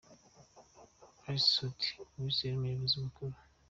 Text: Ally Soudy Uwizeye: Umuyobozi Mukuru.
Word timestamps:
Ally 1.25 1.41
Soudy 1.47 1.87
Uwizeye: 2.15 2.55
Umuyobozi 2.55 2.95
Mukuru. 3.03 3.35